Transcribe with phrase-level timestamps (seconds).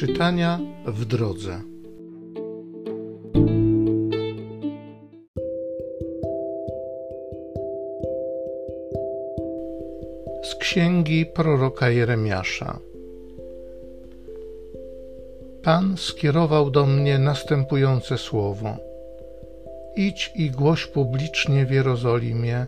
[0.00, 1.60] Czytania w drodze.
[10.42, 12.78] Z księgi proroka Jeremiasza.
[15.62, 18.76] Pan skierował do mnie następujące słowo:
[19.96, 22.66] Idź i głoś publicznie w Jerozolimie,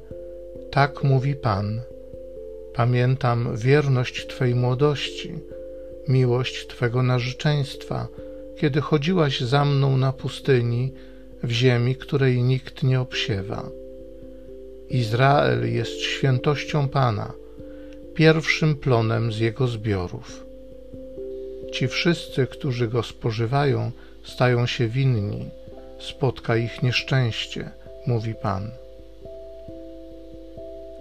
[0.70, 1.80] tak mówi Pan.
[2.74, 5.51] Pamiętam wierność Twej młodości
[6.08, 8.08] miłość Twego narzeczeństwa,
[8.56, 10.92] kiedy chodziłaś za mną na pustyni,
[11.42, 13.68] w ziemi, której nikt nie obsiewa.
[14.88, 17.32] Izrael jest świętością Pana,
[18.14, 20.46] pierwszym plonem z jego zbiorów.
[21.72, 23.90] Ci wszyscy, którzy go spożywają,
[24.24, 25.44] stają się winni,
[25.98, 27.70] spotka ich nieszczęście,
[28.06, 28.70] mówi Pan.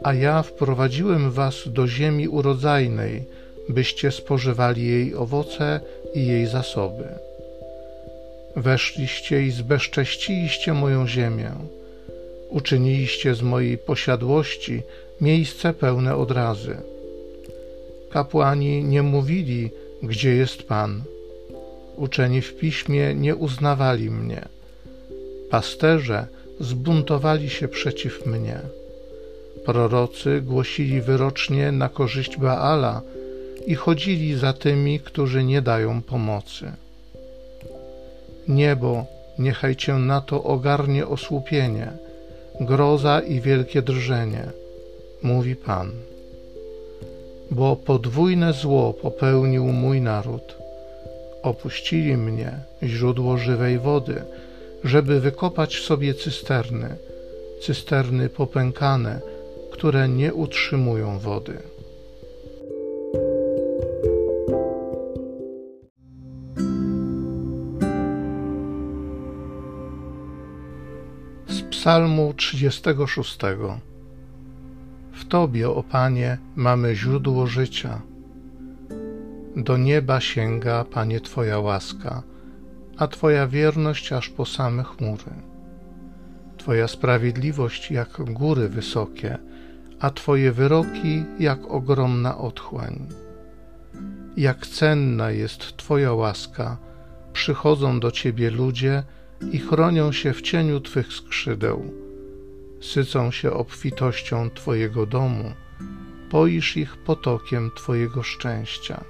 [0.03, 3.25] A ja wprowadziłem was do ziemi urodzajnej,
[3.71, 5.79] byście spożywali jej owoce
[6.15, 7.03] i jej zasoby.
[8.55, 11.51] Weszliście i zbezcześciliście moją ziemię.
[12.49, 14.81] Uczyniliście z mojej posiadłości
[15.21, 16.77] miejsce pełne odrazy.
[18.09, 19.69] Kapłani nie mówili,
[20.03, 21.03] gdzie jest Pan.
[21.97, 24.45] Uczeni w piśmie nie uznawali mnie.
[25.49, 26.27] Pasterze
[26.59, 28.59] zbuntowali się przeciw mnie.
[29.65, 33.01] Prorocy głosili wyrocznie na korzyść Baala,
[33.65, 36.71] i chodzili za tymi, którzy nie dają pomocy.
[38.47, 39.05] Niebo,
[39.39, 41.91] niechaj cię na to ogarnie osłupienie,
[42.59, 44.43] groza i wielkie drżenie,
[45.23, 45.91] mówi Pan.
[47.51, 50.55] Bo podwójne zło popełnił mój naród.
[51.43, 52.51] Opuścili mnie,
[52.83, 54.21] źródło żywej wody,
[54.83, 56.95] żeby wykopać sobie cysterny,
[57.61, 59.21] cysterny popękane,
[59.71, 61.70] które nie utrzymują wody.
[71.81, 73.37] Psalmu 36.
[75.11, 78.01] W Tobie, o Panie, mamy źródło życia.
[79.55, 82.23] Do nieba sięga, Panie, Twoja łaska,
[82.97, 85.33] a Twoja wierność aż po same chmury.
[86.57, 89.37] Twoja sprawiedliwość jak góry wysokie,
[89.99, 93.07] a Twoje wyroki jak ogromna otchłań.
[94.37, 96.77] Jak cenna jest Twoja łaska,
[97.33, 99.03] przychodzą do Ciebie ludzie,
[99.51, 101.93] i chronią się w cieniu Twych skrzydeł.
[102.81, 105.53] Sycą się obfitością Twojego domu,
[106.29, 109.03] poisz ich potokiem Twojego szczęścia.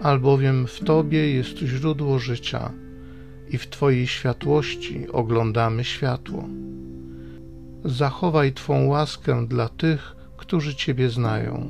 [0.00, 2.72] Albowiem w Tobie jest źródło życia
[3.48, 6.48] i w Twojej światłości oglądamy światło.
[7.84, 11.68] Zachowaj Twą łaskę dla tych, którzy Ciebie znają,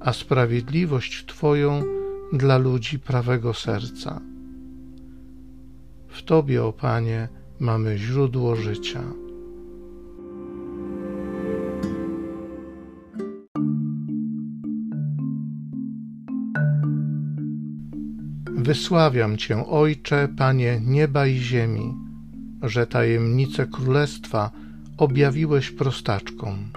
[0.00, 1.82] a sprawiedliwość Twoją
[2.32, 4.20] dla ludzi prawego serca.
[6.18, 7.28] W Tobie, o Panie,
[7.60, 9.02] mamy źródło życia.
[18.56, 21.94] Wysławiam Cię, Ojcze, Panie nieba i ziemi,
[22.62, 24.50] że tajemnice królestwa
[24.96, 26.70] objawiłeś prostaczkom.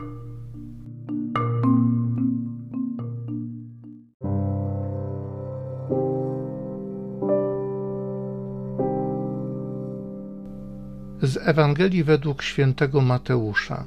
[11.24, 13.86] Z Ewangelii według świętego Mateusza.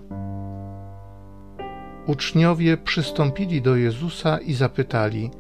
[2.07, 5.31] Uczniowie przystąpili do Jezusa i zapytali: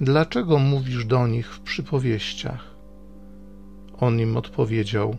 [0.00, 2.74] Dlaczego mówisz do nich w przypowieściach?
[4.00, 5.16] On im odpowiedział: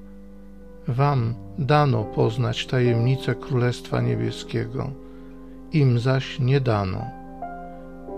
[0.87, 4.91] Wam dano poznać tajemnicę Królestwa Niebieskiego,
[5.71, 7.05] im zaś nie dano.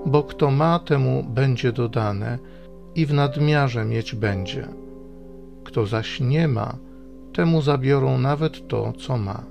[0.06, 2.40] Bo kto ma, temu będzie dodane
[2.96, 4.68] i w nadmiarze mieć będzie.
[5.64, 6.78] Kto zaś nie ma,
[7.36, 9.44] temu zabiorą nawet to, co ma.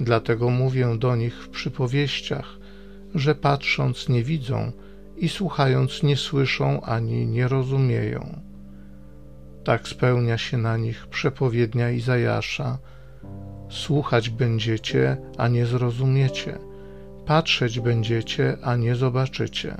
[0.00, 2.58] Dlatego mówię do nich w przypowieściach,
[3.14, 4.72] że patrząc nie widzą
[5.16, 8.40] i słuchając nie słyszą ani nie rozumieją.
[9.64, 12.78] Tak spełnia się na nich przepowiednia Izajasza.
[13.70, 16.58] Słuchać będziecie, a nie zrozumiecie,
[17.26, 19.76] patrzeć będziecie, a nie zobaczycie,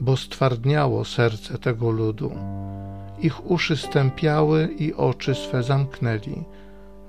[0.00, 2.32] bo stwardniało serce tego ludu
[3.22, 6.44] ich uszy stępiały i oczy swe zamknęli,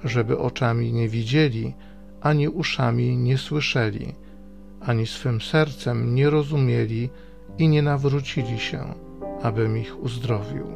[0.04, 1.74] żeby oczami nie widzieli,
[2.22, 4.16] ani uszami nie słyszeli,
[4.82, 7.10] ani swym sercem nie rozumieli
[7.58, 8.94] i nie nawrócili się,
[9.42, 10.68] abym ich uzdrowił.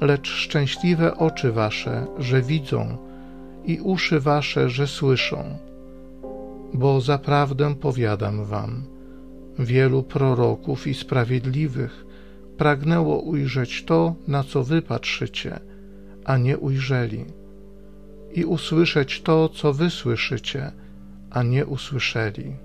[0.00, 2.98] Lecz szczęśliwe oczy wasze, że widzą,
[3.64, 5.44] i uszy wasze, że słyszą,
[6.74, 8.84] bo zaprawdę powiadam wam,
[9.58, 12.06] Wielu proroków i sprawiedliwych
[12.56, 15.60] pragnęło ujrzeć to, na co wy patrzycie,
[16.24, 17.24] a nie ujrzeli,
[18.34, 20.72] i usłyszeć to, co wy słyszycie,
[21.30, 22.56] a nie usłyszeli.